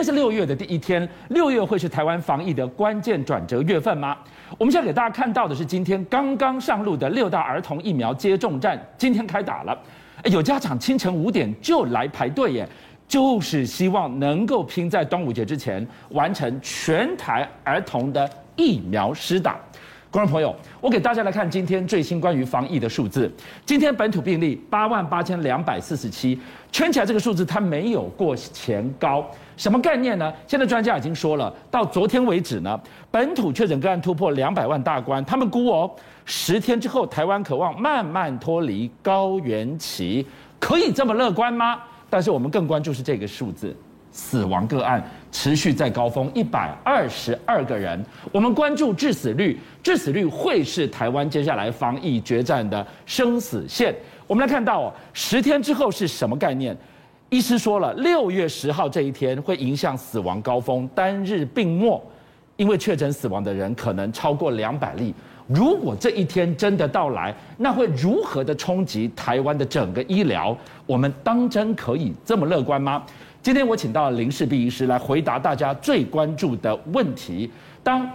[0.00, 4.16] 天是六月的第一天，六月会是台湾防疫的关键转折月份吗？
[4.56, 9.78] 我们现在给大家看到的是今天刚刚上路的六大儿童疫苗接种站，今天开打了，
[10.24, 12.66] 有家长清晨五点就来排队耶，
[13.06, 18.26] 就是希望能够拼在端午节之前完成全台儿童的
[18.56, 19.60] 疫苗施打。
[20.10, 23.30] 观众朋友，我给大家来看今天最新关于防疫的数字。
[23.64, 26.36] 今天本土病例八万八千两百四十七，
[26.72, 29.24] 圈起来这个数字它没有过前高，
[29.56, 30.32] 什么概念呢？
[30.48, 35.88] 现在专家已经说了，到昨天为止呢，本土确诊个案突破两百万大关，他们估哦，
[36.24, 40.26] 十天之后台湾可望慢慢脱离高原期，
[40.58, 41.78] 可以这么乐观吗？
[42.08, 43.76] 但是我们更关注是这个数字。
[44.10, 48.04] 死亡个案持续在高峰，一百二十二个人。
[48.32, 53.94] 我们关注致死率，致死率会是台湾接下来防疫决战的生死线。
[54.26, 56.76] 我们来看到哦，十天之后是什么概念？
[57.28, 62.02] 医师说了，六月十号这一天会迎向死亡高峰，单日病末，
[62.56, 65.14] 因为确诊死亡的人可能超过两百例。
[65.46, 70.56] 如果这一天真的到来，那会如何的冲击台湾的整个医疗？
[70.86, 73.04] 我们当真可以这么乐观吗？
[73.42, 77.50] 今天我请到林氏璧医师来回答大家最关注的问题。
[77.82, 78.06] 当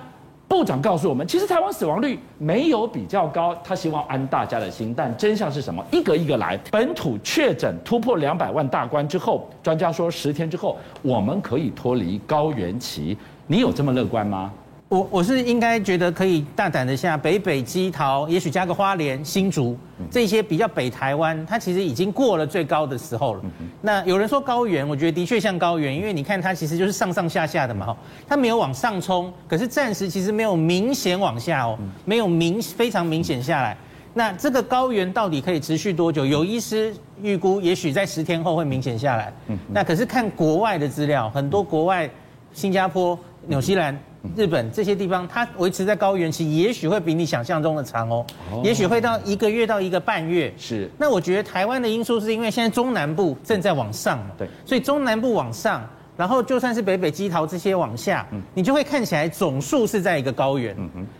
[0.48, 4.94] 部长告诉我们，其实台湾死亡率没有比较高，他希望安大家的心。
[4.96, 5.84] 但真相是什么？
[5.92, 6.56] 一个一个来。
[6.70, 13.18] 本土确诊突破两百万大关之后，专家说十天之后我们可以脱离高原期。
[13.48, 14.54] 你有这么乐观吗？
[14.88, 19.76] 我我是应该觉得可以大胆的下北北基桃，也许加个花莲、新竹
[20.12, 23.42] 这些比较北台湾，它其实已经过了最高的时候了。
[23.82, 33.76] 那有人说高原，我觉得的确像高原，因为你看它其实就是上上下下的嘛，它没有往上冲，可是暂时其实没有明显往下哦，没有明非常明显下来。
[34.14, 36.26] 那这个高原到底可以持续多久？
[36.26, 39.34] 有医师预估，也许在十天后会明显下来。
[39.68, 42.10] 那可是看国外的资料，很多国外，
[42.54, 43.98] 新加坡、纽西兰。
[44.36, 48.26] 日本这些地方，它维持在高原期，也许会比你想象中的长哦，
[48.64, 50.52] 也许会到一个月到一个半月。
[50.58, 50.90] 是。
[50.98, 55.88] 那我觉得台湾的因素是因为现在中南部正在往上嘛，对，所以中南部往上，
[56.18, 60.76] 然后就算是北北基桃这些往下，你就会看起来总数是在一个高原。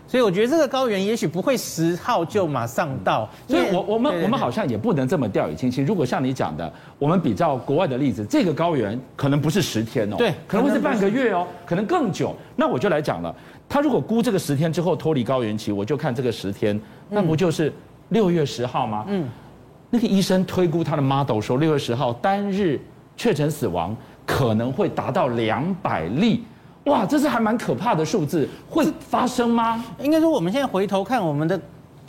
[0.06, 3.28] 所以我觉得这个高原也许不会十号就马上到。
[3.46, 5.84] 所以我我们我们好像也不能这么掉以轻心。
[5.84, 12.34] 如果像你讲的，我们比较国外的例子，这个高原可能不是十天哦，对，可能会是半个月哦，可能更久。
[12.54, 13.34] 那我就来讲了，
[13.68, 16.80] 他如果估这个十天之后脱离高原期，我就看这个十天，
[17.10, 17.72] 那不就是
[18.08, 19.04] 六月十号吗？
[19.08, 19.28] 嗯，
[19.90, 22.80] 那个医生推估他的 model 说，六月十号单日
[23.16, 23.94] 确诊死亡
[24.26, 26.44] 可能会达到两百例，
[26.84, 29.82] 哇，这是还蛮可怕的数字，会发生吗？
[30.00, 31.58] 应该说，我们现在回头看我们的。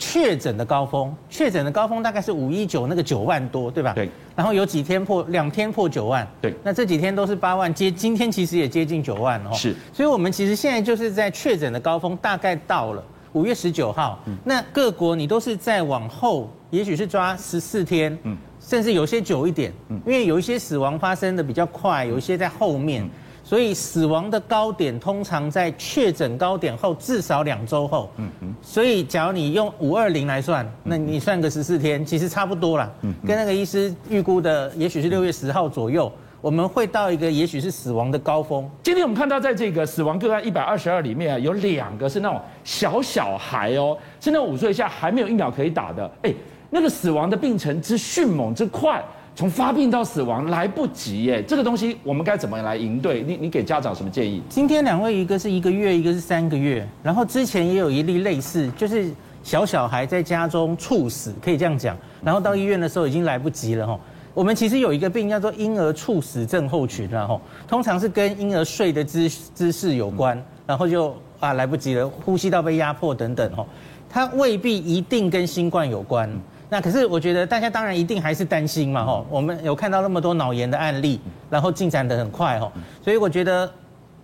[0.00, 3.92] 确诊的高峰，确诊的高峰大概是五一九那个九万多，对吧？
[3.94, 4.08] 对。
[4.36, 6.54] 然后有几天破两天破九万，对。
[6.62, 9.50] 那这几天都是八万，接今天其实也接近九万哦。
[9.52, 9.74] 是。
[9.92, 13.02] 所以我们其实现在就是在确诊的高峰，大概到了
[13.32, 14.20] 五月十九号。
[14.26, 14.36] 嗯。
[14.44, 18.36] 那各国你都是在往后，也许是抓十四天，嗯，
[18.68, 23.02] 甚至有些久一点，嗯，因为有一些死亡发生的比较快，有一些在后面。
[23.02, 23.10] 嗯
[23.48, 28.10] 所以死亡的高点通常在确诊高点后至少两周后。
[28.18, 28.54] 嗯嗯。
[28.60, 32.90] 所以假如你用五二零来算，那你算个十四天，其实差不多啦。
[33.00, 33.14] 嗯。
[33.26, 36.12] 跟那个医师预估的，也许是六月十号左右，
[36.42, 38.70] 我们会到一个也许是死亡的高峰。
[38.82, 46.10] 今天我们看到，在这个死亡个案一百二十二里面，有两个是那种小小孩哦，是那五岁以下还没有疫苗可以打的。
[46.20, 46.34] 哎，
[46.70, 49.04] 那个死亡的病程之迅猛之快。
[49.34, 53.22] 从发病到死亡来不及耶，这个东西我们该怎么来应对？
[53.22, 54.42] 你你给家长什么建议？
[54.48, 59.12] 今天两位一个是一个月，一个是三个月，然后之前也有一例类似，就是
[59.44, 64.00] 小小孩在家中猝死，可以这样讲，然后到医院的时候已经来不及了哈。
[64.34, 73.64] 我们其实有一个病叫做婴儿猝死症候群，然后通常是跟婴儿睡的姿姿势有关，然后就啊来不及了，呼吸道被压迫等等哈，
[74.10, 76.28] 它未必一定跟新冠有关。
[76.70, 81.18] 那可是我觉得大家当然一定还是担心嘛吼，我们有看到那么多脑炎的案例，
[81.48, 82.70] 然后进展得很快吼，
[83.02, 83.72] 所以我觉得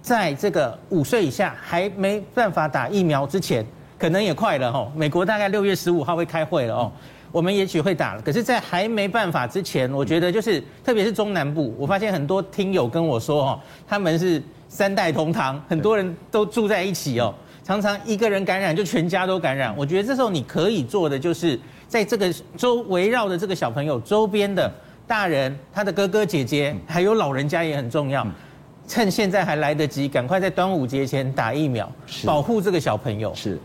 [0.03, 3.65] 在这个五岁以下还没办法打疫苗之前，
[3.99, 4.93] 可能也快了吼。
[4.95, 6.93] 美国大概六月十五号会开会了哦，
[7.33, 8.21] 我们也许会打了。
[8.21, 19.75] 可是，在还没办法之前，我觉得就是特别是中南部，我发现很多听友跟我说哦，他们是三代同堂，很多人都住在一起哦，常常一个人感染就全家都感染。
[19.79, 21.59] 我觉得这时候你可以做的就是。
[21.95, 24.69] 在这个周围绕的这个小朋友周边的
[25.07, 28.27] 大人，他的哥哥姐姐，还有老人家也很重要。
[28.89, 31.89] 趁现在还来得及，赶快在端午节前打疫苗，
[32.27, 33.33] 保护这个小朋友。
[33.33, 33.57] 是，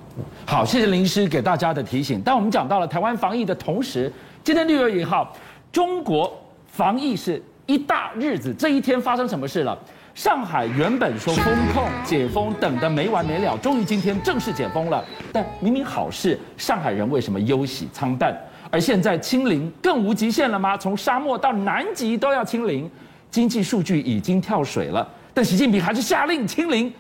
[0.45, 2.21] 好，谢谢林医师给大家的提醒。
[2.21, 5.35] 当我们讲到了台湾防疫的同时，今天六月一号，
[5.71, 6.31] 中国
[6.67, 8.53] 防疫是一大日子。
[8.53, 9.75] 这一天发生什么事了？
[10.15, 15.03] 上海原本说封控解封等的没完没了，终于今天正式解封了。
[15.31, 18.37] 但明明好事，上海人为什么忧喜参半？
[18.71, 20.77] 而现在清零更无极限了吗？
[20.77, 22.89] 从沙漠到南极都要清零，
[23.31, 26.91] 经济数据已经跳水了，但习近平还是下令清零。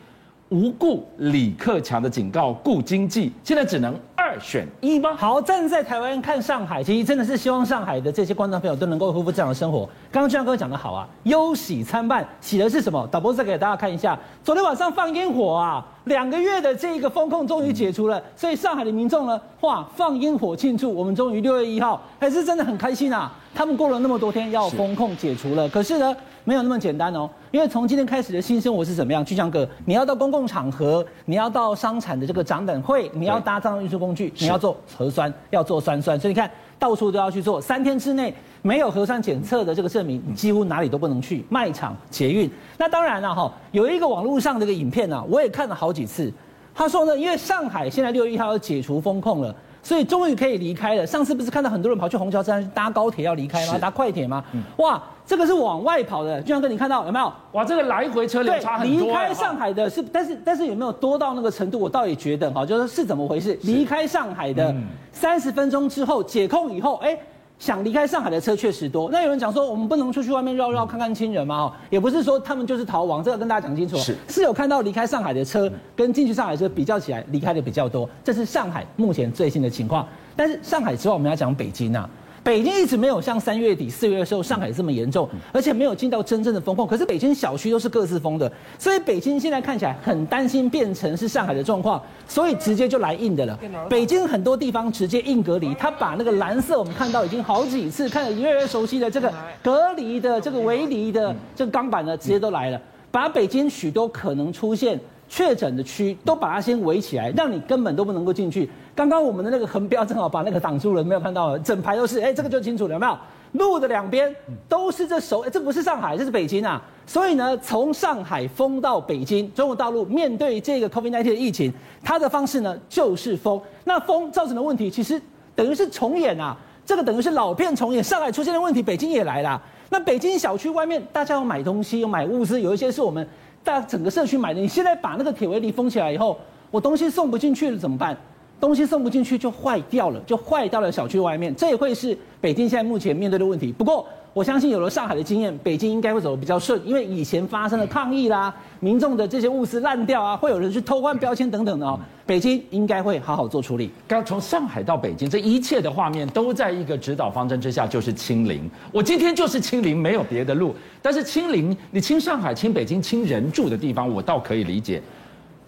[0.49, 3.95] 无顾李克强的警告，顾经济，现在只能
[4.29, 5.15] 二选一吗？
[5.17, 9.89] 好，站在台湾看上海，其实真的是希望上海的这些观众朋友都能够恢复这样的生活。
[10.11, 13.07] 刚刚俊相哥讲得好啊，忧喜参半，喜的是什么？
[13.11, 23.31] 导播再给大家看一下，昨天晚上放烟火啊，两个月的这个风控终于解除了，所以上海的民众呢，哇，放烟火庆祝，我们终于六月一号，还是真的很开心啊。
[23.55, 26.15] 他们过了那么多天要封控解除了，可是呢？
[26.43, 29.23] 没有那么简单哦，因为从今天开始的新生活是怎么样？
[29.23, 37.61] 巨强哥，你要到公共场合，你要到商场的这个展览会，你要搭这样运输工具，你要做核酸，要做酸酸，所以你看到处都要去做。
[37.61, 42.49] 三天之内没有核酸检测的这个证明，你几乎哪里都不能去，卖场、捷运。
[42.77, 46.31] 那当然了哈，有一个网络上的一个影片呢，我也看了好几次。
[46.73, 49.53] 他说呢，因为上海现在六月一号要解除封控了。
[49.81, 51.07] 所以终于可以离开了。
[51.07, 53.77] 上次不是看到很多人跑去虹桥站搭高铁要离开吗？
[53.77, 54.43] 搭快铁吗？
[54.75, 56.41] 哇，这个是往外跑的。
[56.41, 57.31] 俊相哥，你看到有没有？
[57.51, 59.07] 哇，这个来回车流差很多。
[59.07, 61.79] 离开上海的是，但是但是有没有多到那个程度？
[61.79, 63.55] 我倒也觉得哈，就是是怎么回事？
[63.61, 64.73] 离开上海的
[65.11, 67.15] 三十分钟之后解控以后，哎。
[67.59, 71.67] 想离开上海的车确实多，那有人讲说我们不能出去外面绕绕看看亲人吗？
[71.67, 80.07] 哈，也不是说他们就是逃亡，这个跟大家讲清楚，是是有看到离开上海的车跟进去上海的车比较起来离开的比较多，这是上海目前最新的情况。
[80.37, 82.09] 但是上海之外，我们要讲北京啊。
[82.43, 86.87] 北京一直没有像三月底四月的时候上海这么严重，而且没有进到真正的封控。
[86.87, 93.59] 可是北京小区都是各自封的，所以北京现在看起来很担心变成是上海的状况，所以直接就来硬的了。
[93.89, 102.81] 北京很多地方直接硬隔离，他把那个蓝色我们看到已经好几次，看得越来越熟悉的这个隔离的这个围篱的这个钢板呢，直接都来了，
[103.11, 104.99] 把北京许多可能出现。
[105.29, 108.69] 确诊的区都把它先围起来，让你根本都不能够进去。
[108.95, 112.19] 刚刚我们的那个横标正好把那个挡住了，没有看到，整排都是。
[112.19, 113.17] 哎，这个就清楚了，有没有？
[113.53, 114.35] 路的两边
[114.67, 116.81] 都是这首，哎，这不是上海，这是北京啊。
[117.05, 121.71] 所以呢，从上海封到北京，中国大陆面对这个 COVID-19 的疫情，
[122.03, 123.59] 它的方式呢就是封。
[123.85, 125.19] 那封造成的问题，其实
[125.55, 126.57] 等于是重演啊。
[126.85, 129.61] 这个等于是老片重演，上海出现的问题，北京也来了。
[129.89, 133.27] 那北京小区外面，大家要买东西，要买物资，有一些是我们。
[133.63, 136.39] 大整个社区买的，你现在把那个铁围篱封起来以后，
[136.71, 138.17] 我东西送不进去了怎么办？
[138.59, 143.71] 东西送不进去就坏掉了，就坏到了小区外面，这也会是北京现在目前面对的问题。
[143.71, 144.05] 不过。
[144.31, 153.89] 我相信有了上海的经验，北京应该会走得比较顺，因为以前发生了抗议啦，民众的这些物资烂掉啊，会有人去偷换标签等等的哦，北京应该会好好做处理。
[154.07, 158.69] 刚从上海到北京，这一切的画面都在一个指导方针之下，就是清零。
[158.91, 160.75] 我今天就是清零，没有别的路。
[161.01, 165.01] 但是清零，你清上海、清北京、清人住的地方，我倒可以理解。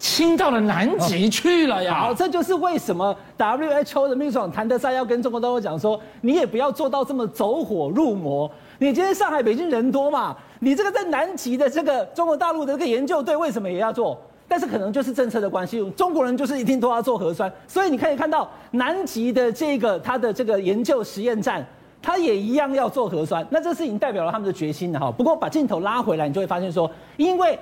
[0.02, 1.94] 清到了南极去了呀！
[1.94, 8.52] 好，这就是为什么 WHO 的秘书长谭德塞要跟中国大陆讲说，你也不要做到这么走火入魔。
[8.80, 10.36] 你今天上海、北京人多嘛？
[10.60, 14.20] 你这个在南极的这个中国大陆的这个研究队为什么也要做？
[14.48, 21.64] 但是可能就是政策的关系，中国人就是一定都要做核酸，所以你可以看到南极的这个他的这个研究实验站，
[22.02, 23.46] 他也一样要做核酸。
[23.52, 25.12] 那这事情代表了他们的决心的哈。
[25.12, 27.60] 不过把镜头拉回来，你就会发现说，因为。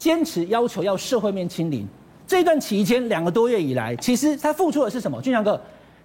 [0.00, 1.86] 坚持要求要社会面清零，
[2.26, 5.20] 这段期间两个多月以来，其实他付出的是什么？
[5.20, 5.60] 俊强哥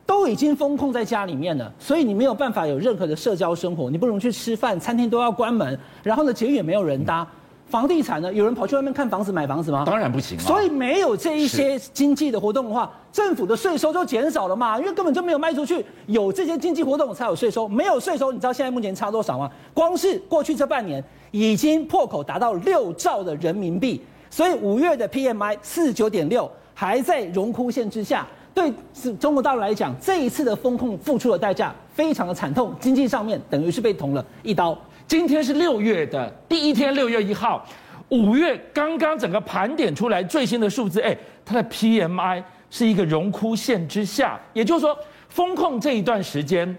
[0.06, 7.26] 都已经封控在家里面了，所以你没有办法有任何的社交生活，你不能去吃饭，餐厅都要关门，然后呢，捷运也没有人搭，
[7.68, 9.84] 房地产呢，有人跑去外面看房子买房子吗？
[9.86, 10.40] 当然不行。
[10.40, 19.50] 所以没有这一些经济的活动的话，政府的税收就减少了嘛，因为根本就没有卖出去，有这些经济活动才有税收，没有税收，你知道现在目前差多少吗？
[19.74, 21.04] 光是过去这半年。
[21.32, 28.26] 已经破口达到六兆的人民币，所以五月的 PMI 四十九点六还在荣枯线之下。
[28.54, 34.78] 对是中国大陆来讲，这一次的风控付出的代价非常的惨痛，经济上面等于是被捅了一刀。
[35.08, 37.66] 今天是六月的第一天，六月一号，
[38.10, 44.98] 五月刚刚整个盘点出来最新的数字，哎，它的 PMI 是一个荣枯线之下，也就是说，
[45.30, 46.76] 风控这一段时间，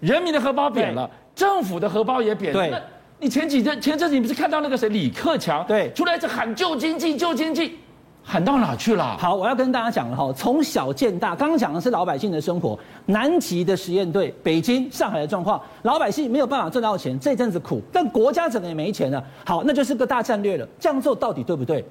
[0.00, 2.68] 人民的荷包扁了，政府的荷包也扁了。
[2.68, 2.82] 对。
[3.20, 7.78] 你前几天前阵子你不是看到那个谁李克强对出来在喊救经济救经济，
[8.26, 9.16] 喊到哪去了？
[9.18, 12.76] 好，我要跟大家讲了哈，从小见大，刚刚讲的是老百姓的生活，
[13.06, 19.22] 南极的实验队，北京、上海的状况，老百姓没有办法赚到钱，这阵子苦，但国家整个也没钱了。
[19.44, 21.84] 好，那就是个大战略了，这样做到底对不对？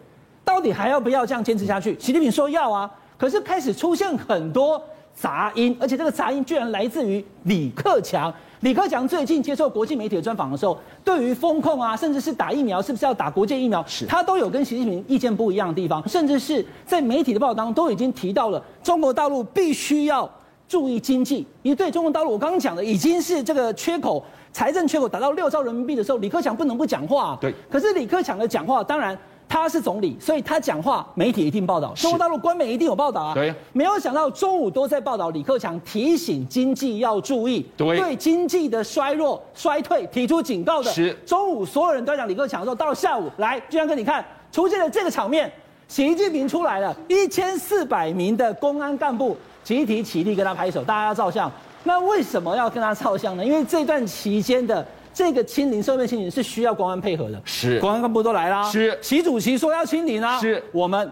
[0.44, 1.98] 到底还要不要这样坚持下去？
[2.00, 4.82] 习近平说要啊，可是开始出现很多
[5.14, 8.34] 杂音，而且这个杂音居然来自于李克强。
[8.64, 20.30] 李克强最近接受国际媒体的专访的时候，对于风控啊，甚至是打疫苗是不是要打国际疫苗，他都有跟习近平意见不一样的地方，甚至是在媒体的报道当中都已经提到了中国大陆必须要
[20.66, 21.46] 注意经济。
[21.62, 27.38] 因为对中国大陆，我刚刚讲的已经是这个缺口，财政缺口达到六兆人民币的时候，李克强不能不讲话。
[27.42, 29.18] 对，可是李克强的讲话当然。
[29.48, 33.34] 他是总理，所以他讲话媒体一定报道，中国大陆官媒一定有报道啊。
[33.36, 40.92] 对，没有想到中午都在报道李克强提醒经济要注意，对，对经济的衰弱衰退提出警告的。
[40.92, 45.52] 是，中午所有人都在讲李克强的时候，到了下午来，居然跟你看出现了这个场面，
[45.88, 51.52] 习近平出来了，一千四百名的公安干部集体起立跟他拍手，大家要照相。
[51.84, 53.46] 那为什么要跟他照相呢？
[53.46, 54.84] 因为这段期间的。
[55.14, 61.12] 这个清零，社会清零是需要公安配合的，是，公安干部都来啦，是，习主席说要清零啊，是，我们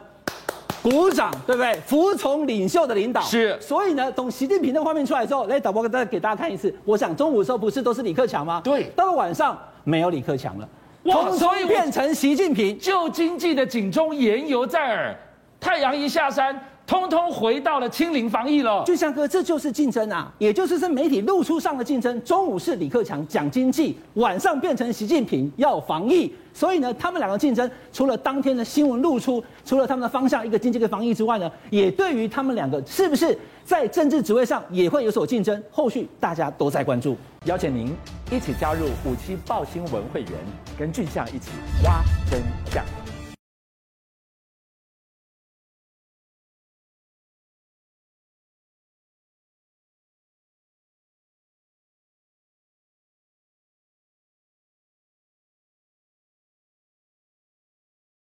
[0.81, 1.79] 鼓掌，对不对？
[1.86, 3.55] 服从领袖的领导，是。
[3.62, 6.74] 所以呢，等习近平的画面出来之后，来导播再给大家看一次。
[6.84, 8.60] 我想中午的时候不是都是李克强吗？
[8.63, 8.86] 对。
[8.96, 10.67] 到了晚上没有李克强了，
[11.03, 15.15] 哇，所以变成习近平旧经济的警钟言犹在耳，
[15.60, 16.60] 太阳一下山。
[16.91, 22.21] 通通回到了清零防疫了，俊相哥，这就是竞争啊，也就是是媒体露出上的竞争。
[22.21, 37.15] 中午是李克强讲经济，晚上变成习近平要防疫，所以呢，他们两个竞争，除了当天的新闻露出，除了他们的方向一个经济跟防疫之外呢，也对于他们两个是不是在政治职位上也会有所竞争，后续大家都在关注。
[37.45, 37.95] 邀请您
[38.29, 40.31] 一起加入五七报新闻会员，
[40.77, 41.51] 跟俊相一起
[41.86, 42.83] 挖真相。